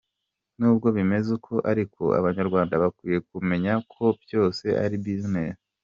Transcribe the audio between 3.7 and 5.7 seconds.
ko byose ari business.